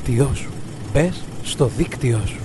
[0.05, 0.51] δίκτυό σου.
[0.93, 2.40] Μπες στο δίκτυό σου.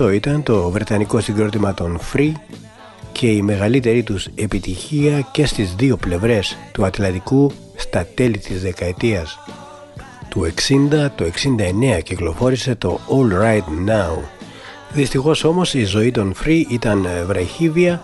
[0.00, 2.32] Αυτό ήταν το βρετανικό συγκρότημα των Free
[3.12, 9.38] και η μεγαλύτερη τους επιτυχία και στις δύο πλευρές του Ατλαντικού στα τέλη της δεκαετίας
[10.28, 10.52] του
[10.90, 11.24] 60, το
[11.98, 14.18] 69 κυκλοφόρησε το All Right Now.
[14.92, 18.02] Δυστυχώς όμως η ζωή των Free ήταν βραχύβια,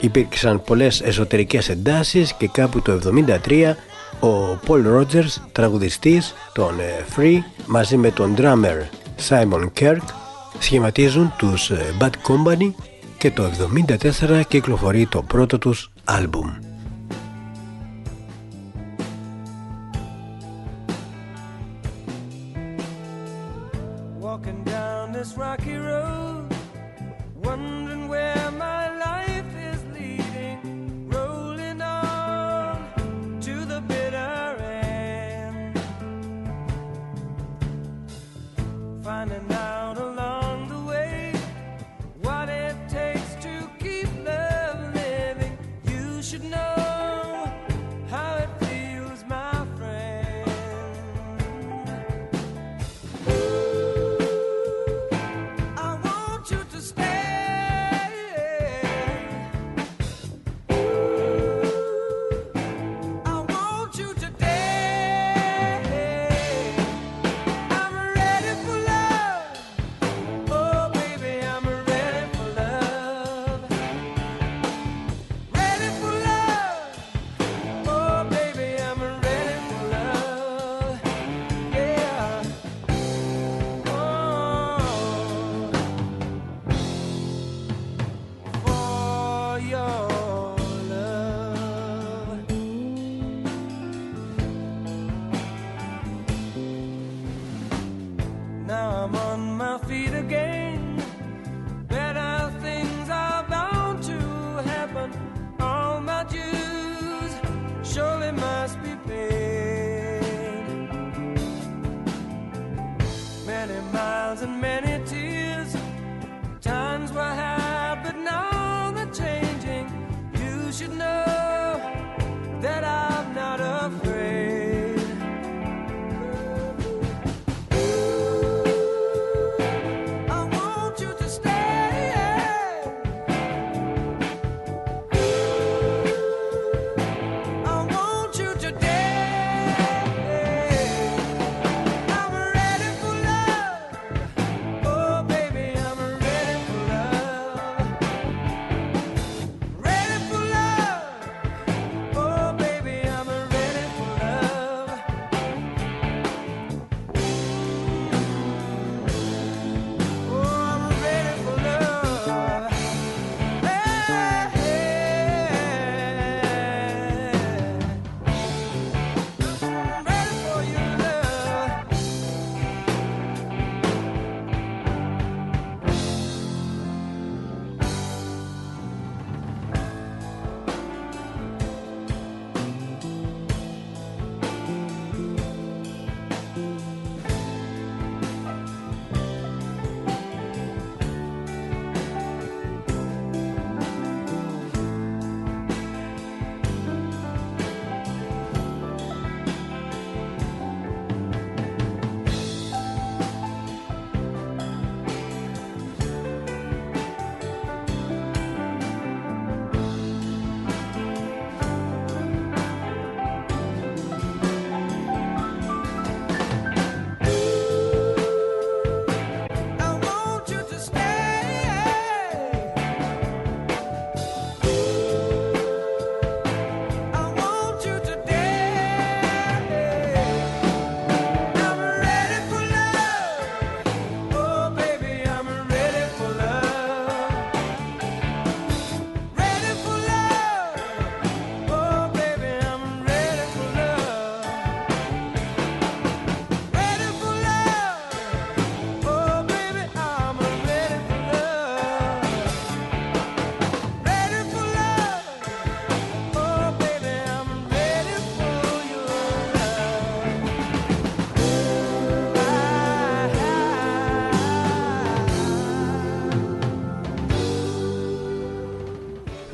[0.00, 3.00] υπήρξαν πολλές εσωτερικές εντάσεις και κάπου το
[3.46, 3.74] 73
[4.20, 6.74] ο Paul Rogers, τραγουδιστής των
[7.16, 8.88] Free μαζί με τον drummer
[9.28, 10.20] Simon Kirk
[10.60, 12.72] σχηματίζουν τους ε, Bad Company
[13.18, 13.50] και το
[14.30, 16.69] 1974 κυκλοφορεί το πρώτο τους άλμπουμ.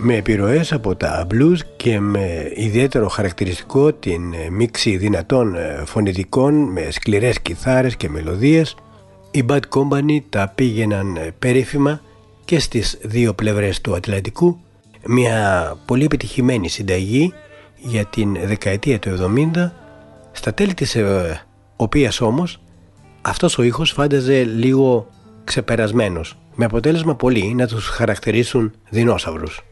[0.09, 6.55] με επιρροές από τα blues και με ιδιαίτερο χαρακτηριστικό την ε, μίξη δυνατών ε, φωνητικών
[6.55, 8.77] με σκληρές κιθάρες και μελωδίες
[9.31, 12.01] οι Bad Company τα πήγαιναν ε, περίφημα
[12.45, 14.59] και στις δύο πλευρές του Ατλαντικού
[15.07, 17.33] μια πολύ επιτυχημένη συνταγή
[17.77, 19.70] για την δεκαετία του 70
[20.33, 20.97] στα τέλη της
[21.77, 22.61] οποίας όμως
[23.23, 25.07] αυτός ο ήχος φάνταζε λίγο
[25.45, 29.62] ξεπερασμένος με αποτέλεσμα πολλοί να τους χαρακτηρίσουν δεινόσαυρους.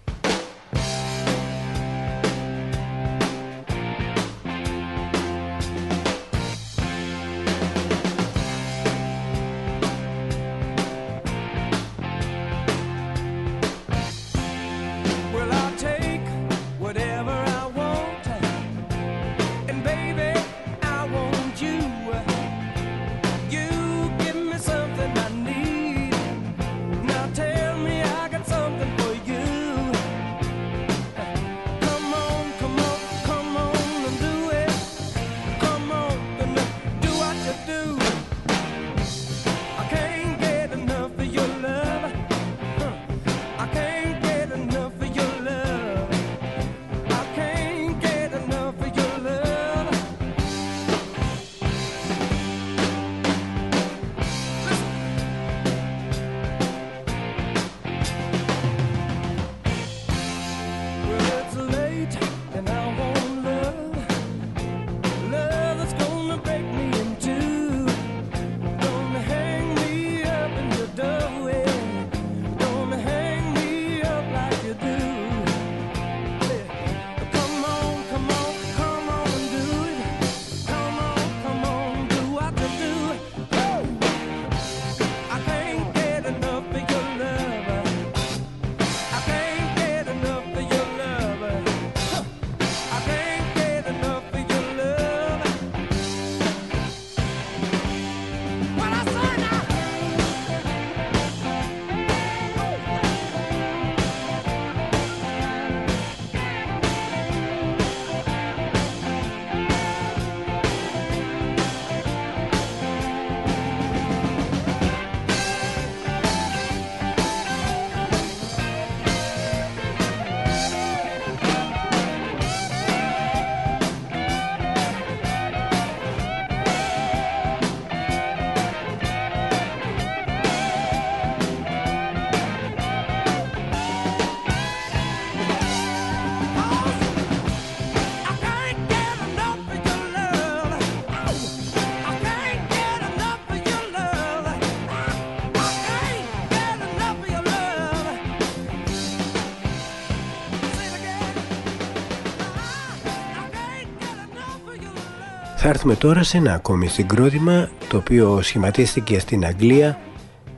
[155.67, 159.99] Θα έρθουμε τώρα σε ένα ακόμη συγκρότημα το οποίο σχηματίστηκε στην Αγγλία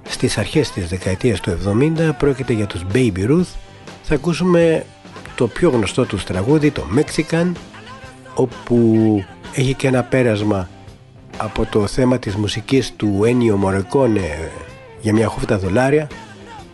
[0.03, 1.59] στις αρχές της δεκαετίας του
[2.09, 3.55] 70 πρόκειται για τους Baby Ruth.
[4.03, 4.85] Θα ακούσουμε
[5.35, 7.53] το πιο γνωστό τους τραγούδι το Mexican
[8.35, 8.87] όπου
[9.55, 10.69] έχει και ένα πέρασμα
[11.37, 14.21] από το θέμα της μουσικής του Ennio Morricone
[15.01, 16.09] για μια χούφτα δολάρια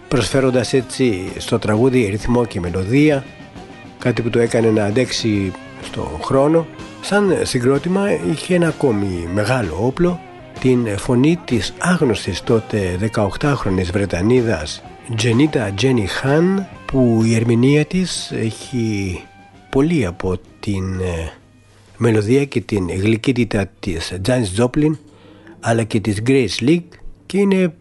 [0.08, 3.24] προσφέροντας έτσι στο τραγούδι ρυθμό και μελωδία
[3.98, 5.52] κάτι που το έκανε να αντέξει
[5.82, 6.66] στο χρόνο
[7.04, 10.20] σαν συγκρότημα είχε ένα ακόμη μεγάλο όπλο
[10.60, 14.82] την φωνή της άγνωστης τότε 18χρονης Βρετανίδας
[15.16, 19.20] Τζενίτα Τζένι Χάν που η ερμηνεία της έχει
[19.68, 21.32] πολύ από την ε,
[21.96, 24.92] μελωδία και την γλυκύτητα της Janis Joplin
[25.60, 26.88] αλλά και της Grace League
[27.26, 27.74] και είναι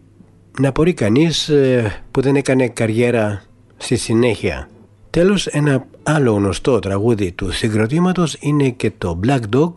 [0.60, 3.42] να απορεί κανείς ε, που δεν έκανε καριέρα
[3.76, 4.68] στη συνέχεια.
[5.12, 9.72] Τέλος ένα άλλο γνωστό τραγούδι του συγκροτήματος είναι και το Black Dog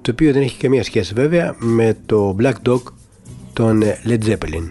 [0.00, 2.80] το οποίο δεν έχει καμία σχέση βέβαια με το Black Dog
[3.52, 4.70] των Led Zeppelin.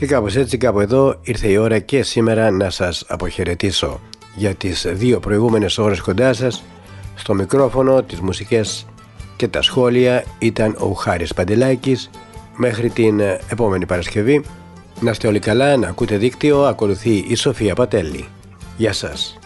[0.00, 4.00] Και κάπως έτσι κάπου εδώ ήρθε η ώρα και σήμερα να σας αποχαιρετήσω
[4.34, 6.62] για τις δύο προηγούμενες ώρες κοντά σας
[7.14, 8.86] στο μικρόφωνο, τις μουσικές
[9.36, 12.10] και τα σχόλια ήταν ο Χάρης Παντελάκης
[12.56, 14.44] μέχρι την επόμενη Παρασκευή
[15.00, 18.24] να είστε όλοι καλά, να ακούτε δίκτυο, ακολουθεί η Σοφία Πατέλη.
[18.76, 19.38] Γεια σας.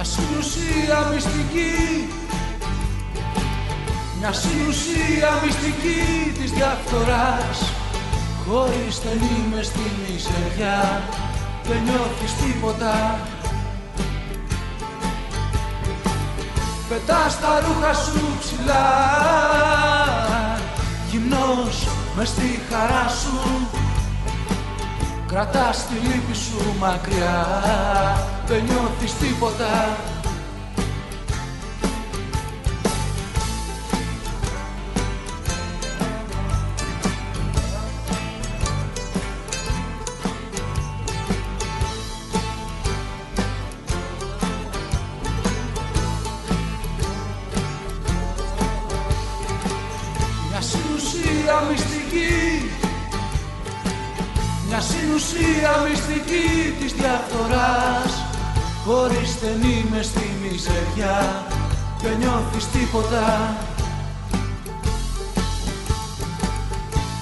[0.00, 2.08] Μια συνουσία μυστική.
[4.18, 7.72] Μια συνουσία μυστική της διαφθοράς.
[8.46, 11.02] Χωρίς στενή μες στη μισεριά
[11.64, 13.18] Δεν νιώθεις τίποτα.
[16.88, 18.86] Πετάς τα ρούχα σου ψηλά.
[21.10, 23.68] Γυμνός μες στη χαρά σου.
[25.26, 27.46] Κρατάς τη λύπη σου μακριά
[28.48, 29.96] Δεν νιώθεις τίποτα
[58.88, 61.46] Χωρίς στενή μες στη μιζεριά
[62.02, 63.56] Δεν νιώθεις τίποτα.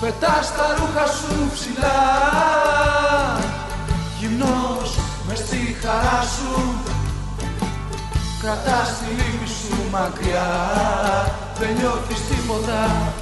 [0.01, 2.03] Πετάς τα ρούχα σου ψηλά
[4.19, 4.99] Γυμνός
[5.29, 6.75] μες στη χαρά σου.
[8.41, 10.49] Κρατάς τη λύπη σου μακριά
[11.59, 13.13] Δεν νιώθεις τίποτα.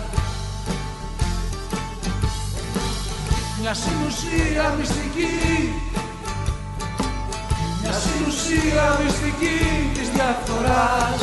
[3.61, 5.84] Μια συνουσία μυστική
[8.17, 11.23] Μια συνουσία μυστική της διαφθοράς.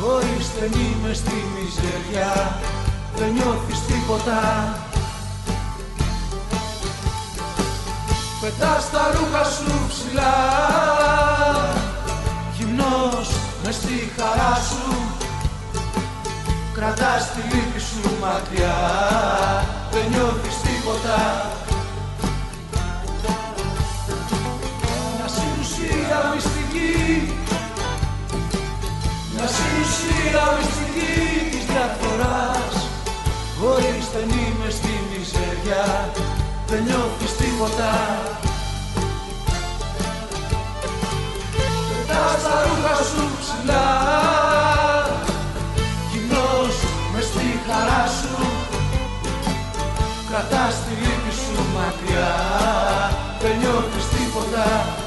[0.00, 2.58] Χωρίς στενή μες στη μιζεριά
[3.16, 4.40] Δεν νιώθεις τίποτα.
[8.40, 10.34] Πετάς τα ρούχα σου ψηλά
[12.56, 13.28] Γυμνός
[13.64, 14.96] μες στη χαρά σου.
[16.74, 18.76] Κρατάς τη λύπη σου μακριά
[19.90, 21.18] Δεν νιώθεις τίποτα
[26.10, 27.32] σφύρα μυστική.
[29.32, 31.12] Μια συνουσφύρα μυστική
[31.50, 32.74] της διαφοράς
[33.58, 36.10] Χωρίς στενή μες στη μιζεριά
[36.66, 37.92] δεν νιώθεις τίποτα.
[41.88, 43.88] Πετάς τα ρούχα σου ψηλά.
[46.10, 46.74] Κοινός
[47.12, 48.36] μες στη χαρά σου.
[50.28, 52.32] Κρατάς τη λύπη σου μακριά.
[53.40, 54.99] Δεν νιώθεις τίποτα.